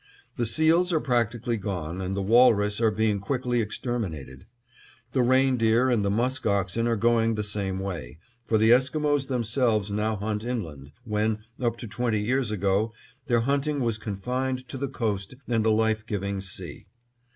The 0.35 0.47
seals 0.47 0.91
are 0.91 0.99
practically 0.99 1.57
gone, 1.57 2.01
and 2.01 2.17
the 2.17 2.23
walrus 2.23 2.81
are 2.81 2.89
being 2.89 3.19
quickly 3.19 3.61
exterminated. 3.61 4.47
The 5.11 5.21
reindeer 5.21 5.91
and 5.91 6.03
the 6.03 6.09
musk 6.09 6.47
oxen 6.47 6.87
are 6.87 6.95
going 6.95 7.35
the 7.35 7.43
same 7.43 7.77
way, 7.77 8.17
for 8.43 8.57
the 8.57 8.71
Esquimos 8.71 9.27
themselves 9.27 9.91
now 9.91 10.15
hunt 10.15 10.43
inland, 10.43 10.91
when, 11.03 11.43
up 11.59 11.77
to 11.77 11.87
twenty 11.87 12.19
years 12.23 12.49
ago, 12.49 12.91
their 13.27 13.41
hunting 13.41 13.79
was 13.81 13.99
confined 13.99 14.67
to 14.69 14.77
the 14.79 14.89
coast 14.89 15.35
and 15.47 15.63
the 15.63 15.69
life 15.69 16.03
giving 16.07 16.41
sea. 16.41 16.87